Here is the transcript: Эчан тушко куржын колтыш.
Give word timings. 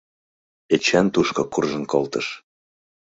Эчан 0.75 1.07
тушко 1.13 1.41
куржын 1.53 1.83
колтыш. 1.91 2.27